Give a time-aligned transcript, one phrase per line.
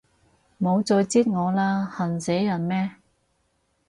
[0.57, 2.95] 唔好再擳我啦，痕死人咩